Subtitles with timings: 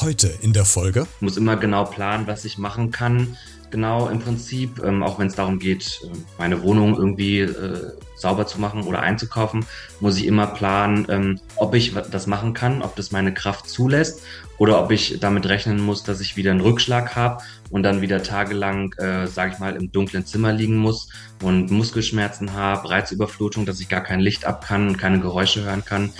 [0.00, 1.06] Heute in der Folge.
[1.16, 3.36] Ich muss immer genau planen, was ich machen kann.
[3.70, 8.46] Genau im Prinzip, ähm, auch wenn es darum geht, äh, meine Wohnung irgendwie äh, sauber
[8.46, 9.66] zu machen oder einzukaufen,
[10.00, 14.22] muss ich immer planen, ähm, ob ich das machen kann, ob das meine Kraft zulässt
[14.56, 18.22] oder ob ich damit rechnen muss, dass ich wieder einen Rückschlag habe und dann wieder
[18.22, 21.10] tagelang, äh, sage ich mal, im dunklen Zimmer liegen muss
[21.42, 25.84] und Muskelschmerzen habe, Reizüberflutung, dass ich gar kein Licht ab kann und keine Geräusche hören
[25.84, 26.12] kann.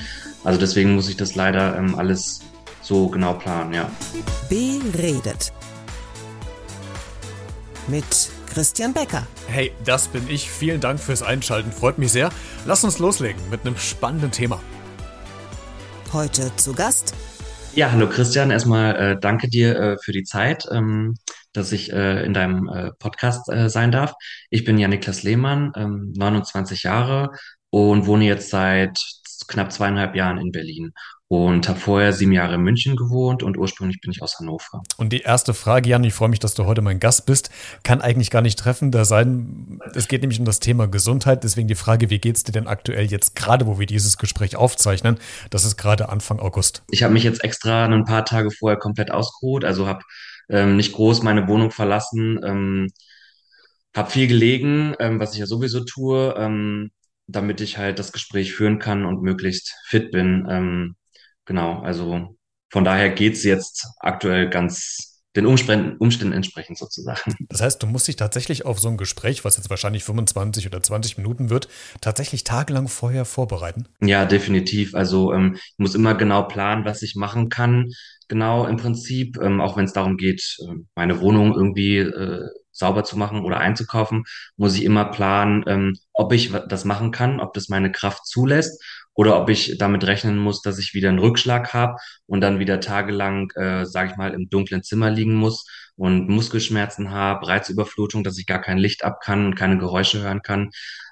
[0.44, 2.40] Also deswegen muss ich das leider ähm, alles
[2.82, 3.90] so genau planen, ja.
[4.48, 5.52] Beredet.
[7.86, 8.04] Mit
[8.52, 9.26] Christian Becker.
[9.46, 10.50] Hey, das bin ich.
[10.50, 11.72] Vielen Dank fürs Einschalten.
[11.72, 12.30] Freut mich sehr.
[12.66, 14.60] Lass uns loslegen mit einem spannenden Thema.
[16.12, 17.14] Heute zu Gast.
[17.74, 18.50] Ja, hallo Christian.
[18.50, 21.16] Erstmal äh, danke dir äh, für die Zeit, ähm,
[21.52, 24.14] dass ich äh, in deinem äh, Podcast äh, sein darf.
[24.50, 27.30] Ich bin Jan-Niklas Lehmann, ähm, 29 Jahre
[27.70, 28.98] und wohne jetzt seit
[29.46, 30.92] knapp zweieinhalb Jahren in Berlin
[31.28, 34.82] und habe vorher sieben Jahre in München gewohnt und ursprünglich bin ich aus Hannover.
[34.96, 37.50] Und die erste Frage, Jan, ich freue mich, dass du heute mein Gast bist,
[37.82, 39.78] kann eigentlich gar nicht treffender sein.
[39.94, 43.06] Es geht nämlich um das Thema Gesundheit, deswegen die Frage, wie geht's dir denn aktuell
[43.06, 45.18] jetzt gerade, wo wir dieses Gespräch aufzeichnen?
[45.50, 46.82] Das ist gerade Anfang August.
[46.90, 50.02] Ich habe mich jetzt extra ein paar Tage vorher komplett ausgeruht, also habe
[50.48, 52.88] ähm, nicht groß meine Wohnung verlassen, ähm,
[53.94, 56.90] habe viel gelegen, ähm, was ich ja sowieso tue, ähm,
[57.28, 60.46] damit ich halt das Gespräch führen kann und möglichst fit bin.
[60.50, 60.96] Ähm,
[61.48, 62.36] Genau, also
[62.70, 67.34] von daher geht's jetzt aktuell ganz den Umständen, Umständen entsprechend sozusagen.
[67.48, 70.82] Das heißt, du musst dich tatsächlich auf so ein Gespräch, was jetzt wahrscheinlich 25 oder
[70.82, 71.68] 20 Minuten wird,
[72.02, 73.88] tatsächlich tagelang vorher vorbereiten?
[74.02, 74.94] Ja, definitiv.
[74.94, 77.86] Also ähm, ich muss immer genau planen, was ich machen kann.
[78.28, 82.46] Genau im Prinzip, ähm, auch wenn es darum geht, äh, meine Wohnung irgendwie äh,
[82.78, 84.24] sauber zu machen oder einzukaufen,
[84.56, 88.82] muss ich immer planen, ähm, ob ich das machen kann, ob das meine Kraft zulässt
[89.14, 91.96] oder ob ich damit rechnen muss, dass ich wieder einen Rückschlag habe
[92.26, 97.10] und dann wieder tagelang, äh, sage ich mal, im dunklen Zimmer liegen muss und Muskelschmerzen
[97.10, 100.70] habe, Reizüberflutung, dass ich gar kein Licht ab kann und keine Geräusche hören kann.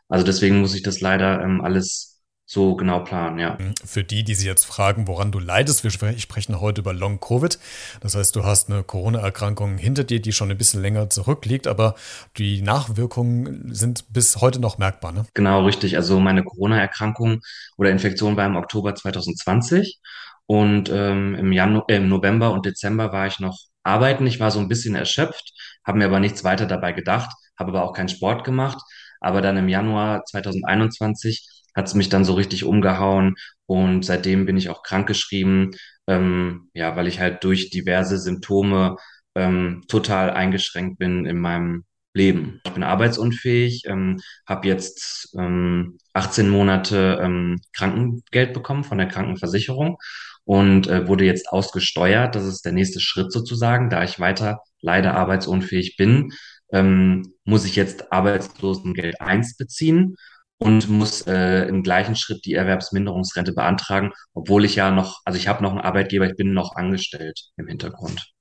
[0.09, 2.16] Also deswegen muss ich das leider ähm, alles
[2.49, 3.59] so genau planen, ja.
[3.59, 3.75] Mhm.
[3.85, 7.59] Für die, die sich jetzt fragen, woran du leidest, wir sprechen heute über Long Covid.
[8.01, 11.97] Das heißt, du hast eine Corona-Erkrankung hinter dir, die schon ein bisschen länger zurückliegt, aber
[12.39, 15.27] die Nachwirkungen sind bis heute noch merkbar, ne?
[15.35, 15.97] Genau, richtig.
[15.97, 17.41] Also meine Corona-Erkrankung
[17.77, 19.99] oder Infektion war im Oktober 2020
[20.47, 24.25] und ähm, im, Janu äh, im November und Dezember war ich noch arbeiten.
[24.25, 25.53] Ich war so ein bisschen erschöpft,
[25.85, 28.79] habe mir aber nichts weiter dabei gedacht, habe aber auch keinen Sport gemacht.
[29.21, 34.57] Aber dann im Januar 2021 hat es mich dann so richtig umgehauen und seitdem bin
[34.57, 35.77] ich auch krankgeschrieben,
[36.07, 38.97] ähm, ja, weil ich halt durch diverse Symptome
[39.35, 42.61] ähm, total eingeschränkt bin in meinem Leben.
[42.65, 49.99] Ich bin arbeitsunfähig, ähm, habe jetzt ähm, 18 Monate ähm, Krankengeld bekommen von der Krankenversicherung
[50.45, 52.35] und äh, wurde jetzt ausgesteuert.
[52.35, 56.33] Das ist der nächste Schritt sozusagen, da ich weiter leider arbeitsunfähig bin.
[56.73, 60.17] Ähm, muss ich jetzt Arbeitslosengeld 1 beziehen
[60.59, 65.49] und muss äh, im gleichen Schritt die Erwerbsminderungsrente beantragen, obwohl ich ja noch, also ich
[65.49, 68.33] habe noch einen Arbeitgeber, ich bin noch angestellt im Hintergrund.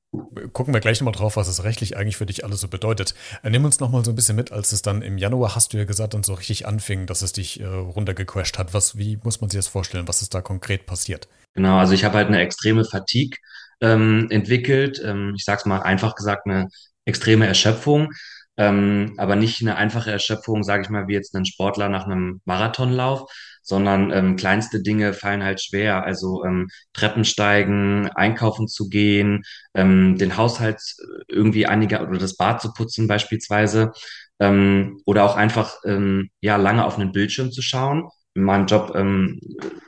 [0.54, 3.16] Gucken wir gleich nochmal drauf, was es rechtlich eigentlich für dich alles so bedeutet.
[3.44, 5.78] Äh, nimm uns nochmal so ein bisschen mit, als es dann im Januar, hast du
[5.78, 8.74] ja gesagt, dann so richtig anfing, dass es dich äh, runtergecrashed hat.
[8.74, 10.08] Was, wie muss man sich das vorstellen?
[10.08, 11.28] Was ist da konkret passiert?
[11.54, 13.38] Genau, also ich habe halt eine extreme Fatigue
[13.82, 15.02] ähm, entwickelt.
[15.04, 16.70] Ähm, ich sage es mal einfach gesagt, eine
[17.06, 18.12] extreme Erschöpfung.
[18.58, 22.42] Ähm, aber nicht eine einfache Erschöpfung, sage ich mal, wie jetzt ein Sportler nach einem
[22.46, 23.30] Marathonlauf,
[23.62, 26.04] sondern ähm, kleinste Dinge fallen halt schwer.
[26.06, 30.82] Also ähm, Treppen steigen, einkaufen zu gehen, ähm, den Haushalt
[31.28, 33.92] irgendwie einiger oder das Bad zu putzen beispielsweise
[34.40, 38.10] ähm, oder auch einfach ähm, ja lange auf einen Bildschirm zu schauen.
[38.36, 39.40] In meinem Job ähm,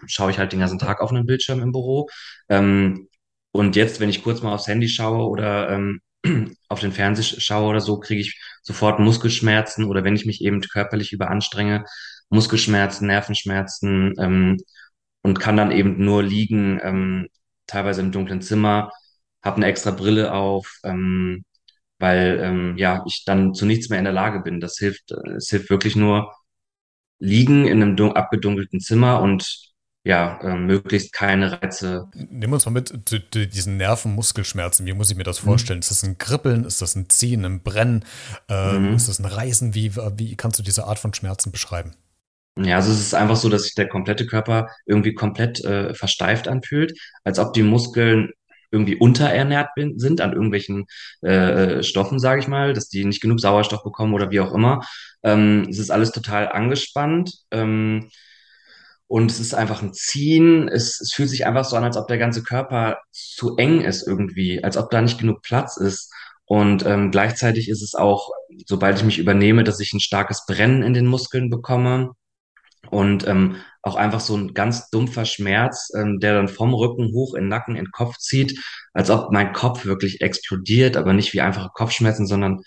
[0.07, 2.07] schaue ich halt den ganzen Tag auf einen Bildschirm im Büro.
[2.49, 3.07] Ähm,
[3.51, 6.01] und jetzt, wenn ich kurz mal aufs Handy schaue oder ähm,
[6.69, 10.61] auf den Fernseher schaue oder so, kriege ich sofort Muskelschmerzen oder wenn ich mich eben
[10.61, 11.85] körperlich überanstrenge,
[12.29, 14.57] Muskelschmerzen, Nervenschmerzen ähm,
[15.21, 17.27] und kann dann eben nur liegen, ähm,
[17.67, 18.91] teilweise im dunklen Zimmer,
[19.43, 21.43] habe eine extra Brille auf, ähm,
[21.99, 24.59] weil ähm, ja ich dann zu nichts mehr in der Lage bin.
[24.59, 26.33] Das hilft, äh, es hilft wirklich nur
[27.19, 29.73] liegen in einem abgedunkelten Zimmer und
[30.07, 32.07] ja, äh, möglichst keine Reize.
[32.13, 32.93] Nimm uns mal mit
[33.33, 34.85] diesen Nervenmuskelschmerzen.
[34.85, 35.79] Wie muss ich mir das vorstellen?
[35.79, 35.81] Mhm.
[35.81, 36.63] Ist das ein Kribbeln?
[36.63, 38.05] Ist das ein Ziehen, ein Brennen?
[38.47, 38.95] Äh, mhm.
[38.95, 39.75] Ist das ein Reißen?
[39.75, 41.91] Wie, wie kannst du diese Art von Schmerzen beschreiben?
[42.55, 46.47] Ja, also es ist einfach so, dass sich der komplette Körper irgendwie komplett äh, versteift
[46.47, 48.31] anfühlt, als ob die Muskeln
[48.71, 50.85] irgendwie unterernährt bin, sind an irgendwelchen
[51.21, 54.85] äh, Stoffen, sage ich mal, dass die nicht genug Sauerstoff bekommen oder wie auch immer.
[55.23, 57.33] Ähm, es ist alles total angespannt.
[57.51, 58.09] Ähm,
[59.07, 60.67] und es ist einfach ein Ziehen.
[60.67, 64.05] Es, es fühlt sich einfach so an, als ob der ganze Körper zu eng ist
[64.05, 66.11] irgendwie, als ob da nicht genug Platz ist.
[66.45, 68.31] Und ähm, gleichzeitig ist es auch,
[68.65, 72.11] sobald ich mich übernehme, dass ich ein starkes Brennen in den Muskeln bekomme
[72.89, 77.33] und ähm, auch einfach so ein ganz dumpfer Schmerz, ähm, der dann vom Rücken hoch
[77.35, 78.59] in Nacken, in Kopf zieht,
[78.93, 82.61] als ob mein Kopf wirklich explodiert, aber nicht wie einfache Kopfschmerzen, sondern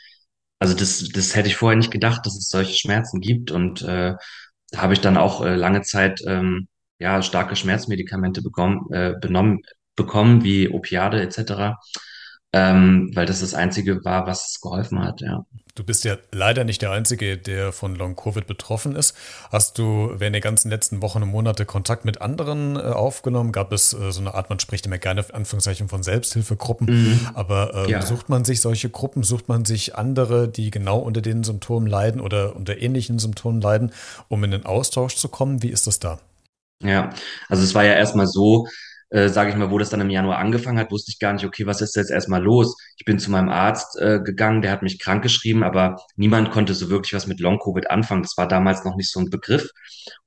[0.58, 3.50] also das, das hätte ich vorher nicht gedacht, dass es solche Schmerzen gibt.
[3.50, 4.14] Und äh,
[4.70, 6.68] da habe ich dann auch äh, lange Zeit ähm,
[6.98, 9.62] ja starke Schmerzmedikamente bekommen, äh, benommen,
[9.96, 11.76] bekommen, wie Opiate etc
[12.52, 15.44] ähm, weil das das Einzige war, was geholfen hat, ja.
[15.76, 19.16] Du bist ja leider nicht der Einzige, der von Long-Covid betroffen ist.
[19.50, 23.52] Hast du während der ganzen letzten Wochen und Monate Kontakt mit anderen äh, aufgenommen?
[23.52, 27.28] Gab es äh, so eine Art, man spricht immer gerne Anführungszeichen von Selbsthilfegruppen, mhm.
[27.34, 28.02] aber äh, ja.
[28.02, 32.20] sucht man sich solche Gruppen, sucht man sich andere, die genau unter den Symptomen leiden
[32.20, 33.92] oder unter ähnlichen Symptomen leiden,
[34.28, 35.62] um in den Austausch zu kommen?
[35.62, 36.18] Wie ist das da?
[36.82, 37.10] Ja,
[37.48, 38.66] also es war ja erstmal so,
[39.10, 41.44] äh, sage ich mal, wo das dann im Januar angefangen hat, wusste ich gar nicht,
[41.44, 42.76] okay, was ist jetzt erstmal los?
[42.96, 46.74] Ich bin zu meinem Arzt äh, gegangen, der hat mich krank geschrieben, aber niemand konnte
[46.74, 48.22] so wirklich was mit Long-Covid anfangen.
[48.22, 49.68] Das war damals noch nicht so ein Begriff.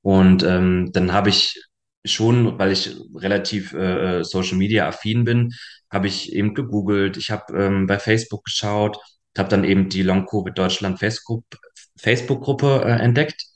[0.02, 1.62] Und ähm, dann habe ich
[2.04, 5.54] schon, weil ich relativ äh, äh Social Media affin bin,
[5.90, 8.98] habe ich eben gegoogelt, ich habe ähm, bei Facebook geschaut,
[9.38, 13.46] habe dann eben die Long-Covid Deutschland Facebook-Gruppe äh, entdeckt,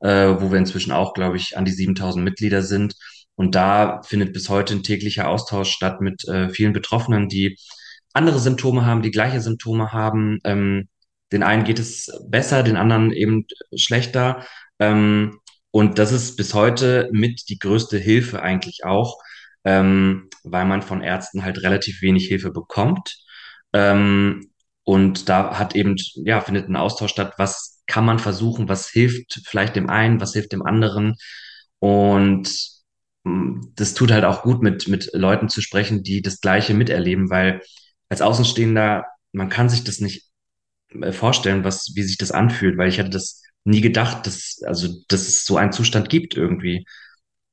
[0.00, 2.94] äh, wo wir inzwischen auch, glaube ich, an die 7000 Mitglieder sind.
[3.38, 7.56] Und da findet bis heute ein täglicher Austausch statt mit äh, vielen Betroffenen, die
[8.12, 10.40] andere Symptome haben, die gleiche Symptome haben.
[10.42, 10.88] Ähm,
[11.30, 13.46] den einen geht es besser, den anderen eben
[13.76, 14.44] schlechter.
[14.80, 15.38] Ähm,
[15.70, 19.20] und das ist bis heute mit die größte Hilfe eigentlich auch,
[19.62, 23.18] ähm, weil man von Ärzten halt relativ wenig Hilfe bekommt.
[23.72, 24.50] Ähm,
[24.82, 25.94] und da hat eben,
[26.24, 30.32] ja, findet ein Austausch statt, was kann man versuchen, was hilft vielleicht dem einen, was
[30.32, 31.14] hilft dem anderen.
[31.78, 32.77] Und
[33.74, 37.60] das tut halt auch gut, mit, mit Leuten zu sprechen, die das Gleiche miterleben, weil
[38.08, 40.30] als Außenstehender, man kann sich das nicht
[40.90, 44.88] äh, vorstellen, was, wie sich das anfühlt, weil ich hätte das nie gedacht, dass, also,
[45.08, 46.84] dass es so einen Zustand gibt irgendwie.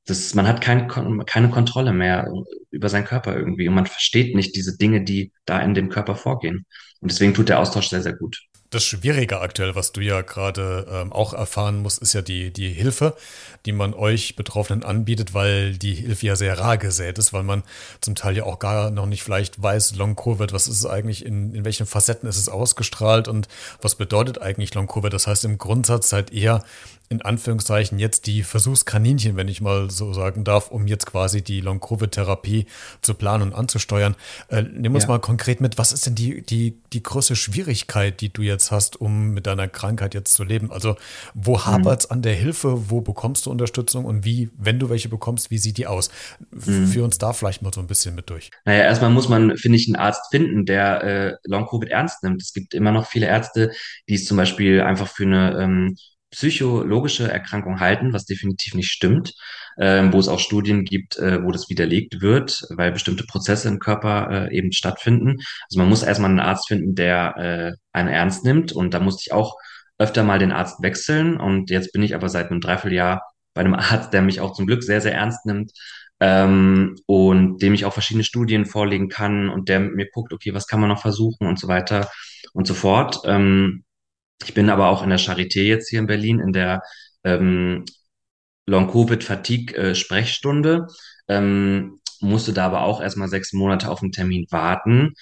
[0.06, 0.88] Das, man hat kein,
[1.25, 2.31] keine Kontrolle mehr
[2.72, 6.16] über seinen Körper irgendwie und man versteht nicht diese Dinge, die da in dem Körper
[6.16, 6.66] vorgehen.
[7.01, 10.88] Und deswegen tut der Austausch sehr, sehr gut das Schwierige aktuell, was du ja gerade
[10.90, 13.16] ähm, auch erfahren musst, ist ja die, die Hilfe,
[13.66, 17.64] die man euch Betroffenen anbietet, weil die Hilfe ja sehr rar gesät ist, weil man
[18.02, 21.54] zum Teil ja auch gar noch nicht vielleicht weiß, Long-Covid, was ist es eigentlich, in,
[21.54, 23.48] in welchen Facetten ist es ausgestrahlt und
[23.82, 25.14] was bedeutet eigentlich Long-Covid?
[25.14, 26.64] Das heißt, im Grundsatz seid ihr
[27.08, 31.62] in Anführungszeichen jetzt die Versuchskaninchen, wenn ich mal so sagen darf, um jetzt quasi die
[31.62, 32.66] Long-Covid-Therapie
[33.02, 34.16] zu planen und anzusteuern.
[34.50, 35.10] Äh, nimm uns ja.
[35.10, 39.00] mal konkret mit, was ist denn die, die, die größte Schwierigkeit, die du jetzt hast,
[39.00, 40.72] um mit deiner Krankheit jetzt zu leben?
[40.72, 40.96] Also
[41.34, 41.66] wo mhm.
[41.66, 45.52] hapert es an der Hilfe, wo bekommst du Unterstützung und wie, wenn du welche bekommst,
[45.52, 46.10] wie sieht die aus?
[46.52, 46.88] Mhm.
[46.88, 48.50] Führ uns da vielleicht mal so ein bisschen mit durch.
[48.66, 52.42] Naja, erstmal muss man, finde ich, einen Arzt finden, der äh, Long-Covid ernst nimmt.
[52.42, 53.72] Es gibt immer noch viele Ärzte,
[54.10, 55.96] die es zum Beispiel einfach für eine ähm,
[56.36, 59.34] psychologische Erkrankung halten, was definitiv nicht stimmt,
[59.80, 63.80] ähm, wo es auch Studien gibt, äh, wo das widerlegt wird, weil bestimmte Prozesse im
[63.80, 65.38] Körper äh, eben stattfinden.
[65.70, 69.24] Also man muss erstmal einen Arzt finden, der äh, einen ernst nimmt und da musste
[69.26, 69.56] ich auch
[69.98, 73.22] öfter mal den Arzt wechseln und jetzt bin ich aber seit einem Dreivierteljahr
[73.54, 75.72] bei einem Arzt, der mich auch zum Glück sehr, sehr ernst nimmt
[76.20, 80.54] ähm, und dem ich auch verschiedene Studien vorlegen kann und der mit mir guckt, okay,
[80.54, 82.10] was kann man noch versuchen und so weiter
[82.54, 83.22] und so fort.
[83.25, 83.85] Ähm,
[84.44, 86.82] ich bin aber auch in der Charité jetzt hier in Berlin in der
[87.24, 87.86] ähm,
[88.68, 90.88] Long-Covid-Fatigue-Sprechstunde,
[91.27, 95.13] ähm, musste da aber auch erstmal sechs Monate auf einen Termin warten.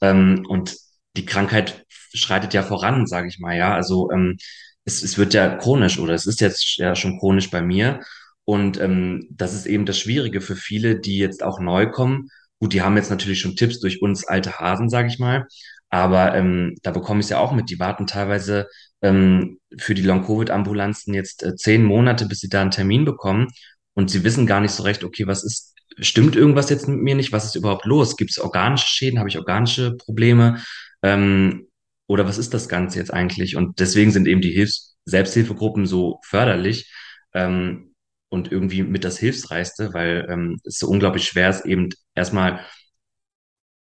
[0.00, 0.76] Ähm, und
[1.16, 3.74] die Krankheit schreitet ja voran, sage ich mal, ja.
[3.74, 4.36] Also ähm,
[4.84, 8.00] es, es wird ja chronisch oder es ist jetzt ja schon chronisch bei mir.
[8.44, 12.30] Und ähm, das ist eben das Schwierige für viele, die jetzt auch neu kommen.
[12.60, 15.46] Gut, die haben jetzt natürlich schon Tipps durch uns alte Hasen, sage ich mal.
[15.90, 17.70] Aber ähm, da bekomme ich es ja auch mit.
[17.70, 18.68] Die warten teilweise
[19.02, 23.48] ähm, für die Long-Covid-Ambulanzen jetzt äh, zehn Monate, bis sie da einen Termin bekommen.
[23.94, 27.14] Und sie wissen gar nicht so recht, okay, was ist, stimmt irgendwas jetzt mit mir
[27.14, 27.32] nicht?
[27.32, 28.16] Was ist überhaupt los?
[28.16, 29.18] Gibt es organische Schäden?
[29.18, 30.62] Habe ich organische Probleme?
[31.02, 31.68] Ähm,
[32.06, 33.56] oder was ist das Ganze jetzt eigentlich?
[33.56, 36.92] Und deswegen sind eben die Hilfs Selbsthilfegruppen so förderlich
[37.34, 37.94] ähm,
[38.28, 42.60] und irgendwie mit das Hilfsreichste, weil ähm, es so unglaublich schwer ist, eben erstmal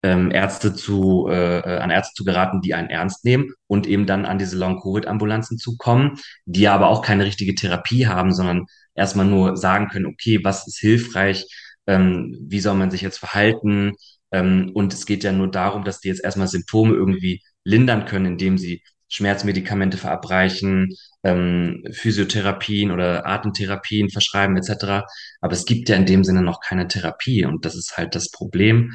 [0.06, 4.06] ähm, Ärzte zu, äh, äh, an Ärzte zu geraten, die einen ernst nehmen und eben
[4.06, 9.26] dann an diese Long-Covid-Ambulanzen zu kommen, die aber auch keine richtige Therapie haben, sondern erstmal
[9.26, 11.48] nur sagen können, okay, was ist hilfreich,
[11.88, 13.94] ähm, wie soll man sich jetzt verhalten?
[14.32, 18.28] Ähm, und es geht ja nur darum, dass die jetzt erstmal Symptome irgendwie lindern können,
[18.28, 20.90] indem sie Schmerzmedikamente verabreichen,
[21.24, 25.04] ähm, Physiotherapien oder Atemtherapien verschreiben etc.
[25.42, 28.30] Aber es gibt ja in dem Sinne noch keine Therapie und das ist halt das
[28.30, 28.94] Problem.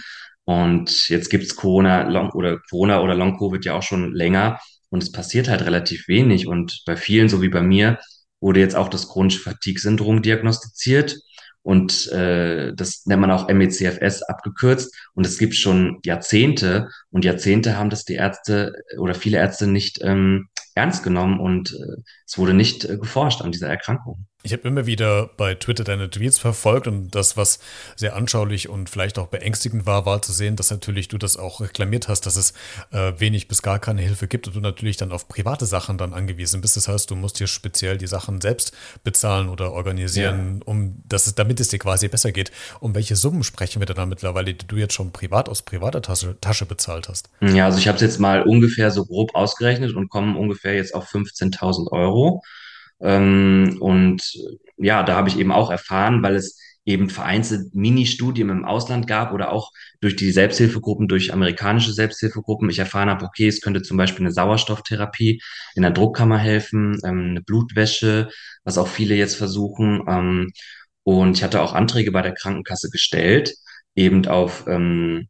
[0.50, 5.00] Und jetzt gibt's Corona Long oder Corona oder Long Covid ja auch schon länger und
[5.00, 6.48] es passiert halt relativ wenig.
[6.48, 8.00] Und bei vielen, so wie bei mir,
[8.40, 11.20] wurde jetzt auch das chronische Fatigue-Syndrom diagnostiziert.
[11.62, 14.92] Und äh, das nennt man auch MECFS abgekürzt.
[15.14, 16.88] Und es gibt schon Jahrzehnte.
[17.10, 21.38] Und Jahrzehnte haben das die Ärzte oder viele Ärzte nicht ähm, ernst genommen.
[21.38, 24.26] Und äh, es wurde nicht äh, geforscht an dieser Erkrankung.
[24.42, 27.58] Ich habe immer wieder bei Twitter deine Tweets verfolgt und das, was
[27.94, 31.60] sehr anschaulich und vielleicht auch beängstigend war, war zu sehen, dass natürlich du das auch
[31.60, 32.54] reklamiert hast, dass es
[32.90, 36.14] äh, wenig bis gar keine Hilfe gibt und du natürlich dann auf private Sachen dann
[36.14, 36.76] angewiesen bist.
[36.78, 38.72] Das heißt, du musst dir speziell die Sachen selbst
[39.04, 40.66] bezahlen oder organisieren, ja.
[40.66, 42.50] um dass es, damit es dir quasi besser geht.
[42.80, 46.00] Um welche Summen sprechen wir denn da mittlerweile, die du jetzt schon privat aus privater
[46.00, 47.28] Tasche, Tasche bezahlt hast?
[47.42, 50.94] Ja, also ich habe es jetzt mal ungefähr so grob ausgerechnet und komme ungefähr jetzt
[50.94, 52.42] auf 15.000 Euro.
[53.00, 54.22] Ähm, und
[54.76, 59.32] ja, da habe ich eben auch erfahren, weil es eben vereinzelt Mini-Studien im Ausland gab
[59.32, 63.96] oder auch durch die Selbsthilfegruppen, durch amerikanische Selbsthilfegruppen, ich erfahren habe, okay, es könnte zum
[63.96, 65.42] Beispiel eine Sauerstofftherapie
[65.74, 68.28] in der Druckkammer helfen, ähm, eine Blutwäsche,
[68.64, 70.02] was auch viele jetzt versuchen.
[70.08, 70.52] Ähm,
[71.02, 73.54] und ich hatte auch Anträge bei der Krankenkasse gestellt,
[73.94, 75.28] eben auf ähm,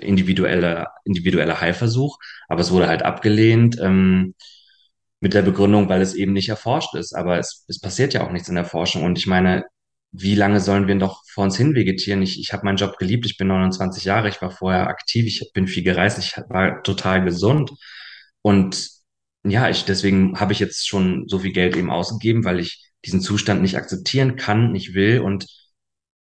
[0.00, 2.18] individuelle, individuelle Heilversuch,
[2.48, 3.78] aber es wurde halt abgelehnt.
[3.80, 4.34] Ähm,
[5.20, 7.14] mit der Begründung, weil es eben nicht erforscht ist.
[7.14, 9.04] Aber es, es passiert ja auch nichts in der Forschung.
[9.04, 9.64] Und ich meine,
[10.12, 12.22] wie lange sollen wir noch vor uns hin vegetieren?
[12.22, 15.52] Ich, ich habe meinen Job geliebt, ich bin 29 Jahre, ich war vorher aktiv, ich
[15.52, 17.72] bin viel gereist, ich war total gesund.
[18.42, 18.90] Und
[19.44, 23.20] ja, ich, deswegen habe ich jetzt schon so viel Geld eben ausgegeben, weil ich diesen
[23.20, 25.20] Zustand nicht akzeptieren kann, nicht will.
[25.20, 25.46] Und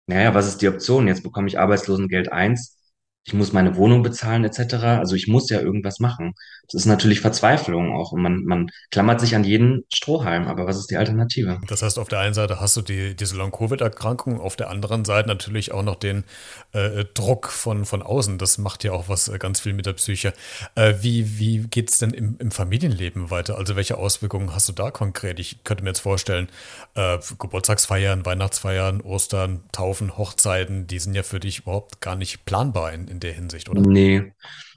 [0.07, 1.07] naja, was ist die Option?
[1.07, 2.77] Jetzt bekomme ich Arbeitslosengeld eins
[3.25, 4.75] ich muss meine Wohnung bezahlen etc.
[4.99, 6.35] Also ich muss ja irgendwas machen.
[6.71, 10.47] Das ist natürlich Verzweiflung auch und man, man klammert sich an jeden Strohhalm.
[10.47, 11.59] Aber was ist die Alternative?
[11.67, 15.27] Das heißt, auf der einen Seite hast du die, diese Long-Covid-Erkrankung, auf der anderen Seite
[15.27, 16.23] natürlich auch noch den
[16.73, 18.37] äh, Druck von, von außen.
[18.37, 20.33] Das macht ja auch was äh, ganz viel mit der Psyche.
[20.75, 23.57] Äh, wie wie geht es denn im, im Familienleben weiter?
[23.57, 25.39] Also welche Auswirkungen hast du da konkret?
[25.39, 26.47] Ich könnte mir jetzt vorstellen,
[26.93, 32.93] äh, Geburtstagsfeiern, Weihnachtsfeiern, Ostern, Taufen, Hochzeiten, die sind ja für dich überhaupt gar nicht planbar
[32.93, 33.81] in, in der Hinsicht, oder?
[33.81, 34.33] Nee,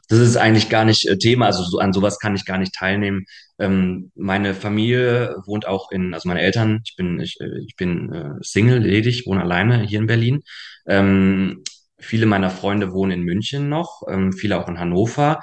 [0.08, 1.46] das ist eigentlich gar nicht äh, Thema.
[1.46, 3.26] Also so, an sowas kann ich gar nicht teilnehmen.
[3.58, 8.12] Ähm, meine Familie wohnt auch in, also meine Eltern, ich bin, ich, äh, ich bin
[8.12, 10.40] äh, Single, ledig, wohne alleine hier in Berlin.
[10.86, 11.62] Ähm,
[11.98, 15.40] viele meiner Freunde wohnen in München noch, ähm, viele auch in Hannover,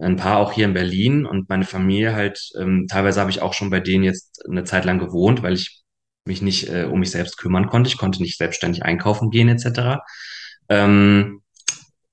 [0.00, 3.52] ein paar auch hier in Berlin und meine Familie halt, ähm, teilweise habe ich auch
[3.52, 5.82] schon bei denen jetzt eine Zeit lang gewohnt, weil ich
[6.24, 7.88] mich nicht äh, um mich selbst kümmern konnte.
[7.88, 10.00] Ich konnte nicht selbstständig einkaufen gehen etc.
[10.68, 11.42] Ähm,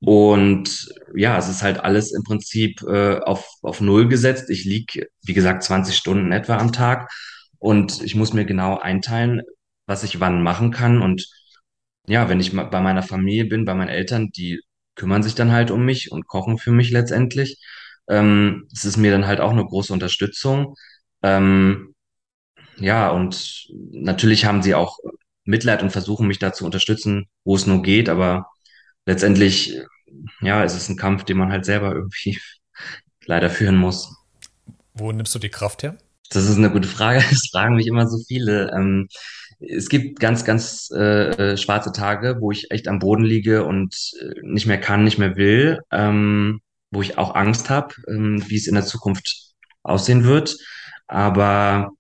[0.06, 4.52] und ja, es ist halt alles im Prinzip äh, auf, auf Null gesetzt.
[4.52, 7.12] Ich lieg, wie gesagt, 20 Stunden etwa am Tag
[7.58, 9.42] und ich muss mir genau einteilen,
[9.88, 11.02] was ich wann machen kann.
[11.02, 11.28] Und
[12.08, 14.62] ja, wenn ich bei meiner Familie bin, bei meinen Eltern, die
[14.96, 17.58] kümmern sich dann halt um mich und kochen für mich letztendlich.
[18.08, 20.76] Ähm, es ist mir dann halt auch eine große Unterstützung.
[21.24, 21.96] Ähm,
[22.78, 25.00] ja, und natürlich haben sie auch
[25.46, 28.48] Mitleid und versuchen mich da zu unterstützen, wo es nur geht, aber
[29.06, 29.80] letztendlich
[30.42, 32.40] ja, es ist ein Kampf, den man halt selber irgendwie
[33.26, 34.16] leider führen muss.
[34.94, 35.98] Wo nimmst du die Kraft her?
[36.32, 37.24] Das ist eine gute Frage.
[37.30, 38.72] Das fragen mich immer so viele.
[38.76, 39.08] Ähm,
[39.60, 43.96] es gibt ganz, ganz äh, äh, schwarze Tage, wo ich echt am Boden liege und
[44.22, 48.58] äh, nicht mehr kann, nicht mehr will, ähm, wo ich auch Angst habe, ähm, wie
[48.58, 50.58] es in der Zukunft aussehen wird.
[51.08, 51.92] Aber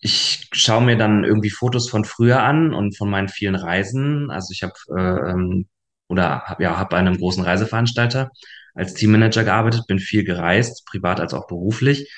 [0.00, 4.30] ich schaue mir dann irgendwie Fotos von früher an und von meinen vielen Reisen.
[4.30, 5.66] Also ich habe äh, ähm,
[6.08, 8.30] oder ja, habe bei einem großen Reiseveranstalter
[8.74, 12.12] als Teammanager gearbeitet, bin viel gereist, privat als auch beruflich.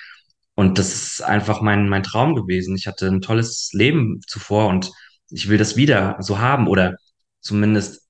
[0.55, 2.75] Und das ist einfach mein, mein Traum gewesen.
[2.77, 4.91] Ich hatte ein tolles Leben zuvor und
[5.31, 6.97] ich will das wieder so haben oder
[7.41, 8.09] zumindest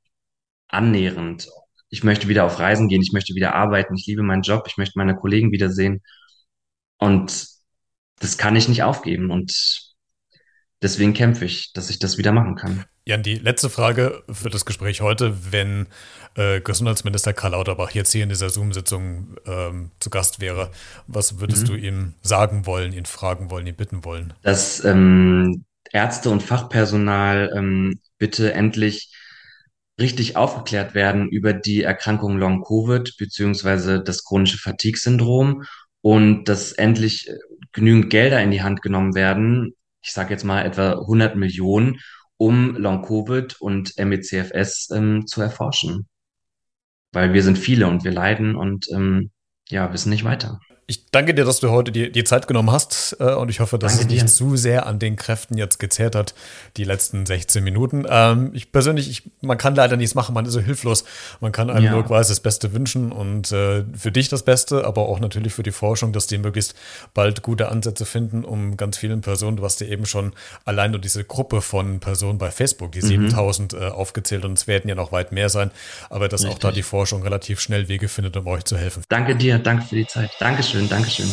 [0.68, 1.48] annähernd.
[1.90, 4.76] Ich möchte wieder auf Reisen gehen, ich möchte wieder arbeiten, ich liebe meinen Job, ich
[4.76, 6.02] möchte meine Kollegen wiedersehen.
[6.98, 7.46] Und
[8.18, 9.30] das kann ich nicht aufgeben.
[9.30, 9.94] Und
[10.82, 12.84] deswegen kämpfe ich, dass ich das wieder machen kann.
[13.08, 15.34] Jan, die letzte Frage für das Gespräch heute.
[15.50, 15.86] Wenn
[16.34, 20.70] äh, Gesundheitsminister Karl Lauterbach jetzt hier in dieser Zoom-Sitzung ähm, zu Gast wäre,
[21.06, 21.66] was würdest mhm.
[21.68, 24.34] du ihm sagen wollen, ihn fragen wollen, ihn bitten wollen?
[24.42, 29.10] Dass ähm, Ärzte und Fachpersonal ähm, bitte endlich
[29.98, 35.64] richtig aufgeklärt werden über die Erkrankung Long-Covid beziehungsweise das chronische Fatigue-Syndrom
[36.02, 37.38] und dass endlich äh,
[37.72, 39.72] genügend Gelder in die Hand genommen werden,
[40.02, 42.00] ich sage jetzt mal etwa 100 Millionen,
[42.38, 46.08] um Long-Covid und MECFS ähm, zu erforschen.
[47.12, 49.30] Weil wir sind viele und wir leiden und ähm,
[49.68, 50.60] ja, wissen nicht weiter.
[50.90, 53.78] Ich danke dir, dass du heute die, die Zeit genommen hast äh, und ich hoffe,
[53.78, 54.26] dass danke es nicht dir.
[54.26, 56.34] zu sehr an den Kräften jetzt gezehrt hat,
[56.78, 58.06] die letzten 16 Minuten.
[58.08, 61.04] Ähm, ich persönlich, ich, man kann leider nichts machen, man ist so hilflos.
[61.42, 61.90] Man kann einem ja.
[61.90, 65.62] nur quasi das Beste wünschen und äh, für dich das Beste, aber auch natürlich für
[65.62, 66.74] die Forschung, dass die möglichst
[67.12, 70.32] bald gute Ansätze finden, um ganz vielen Personen, du hast dir eben schon
[70.64, 73.28] allein nur diese Gruppe von Personen bei Facebook, die mhm.
[73.28, 75.70] 7000 äh, aufgezählt und es werden ja noch weit mehr sein,
[76.08, 76.56] aber dass Richtig.
[76.56, 79.02] auch da die Forschung relativ schnell Wege findet, um euch zu helfen.
[79.10, 80.30] Danke dir, danke für die Zeit.
[80.40, 81.30] Dankeschön, Dankeschön.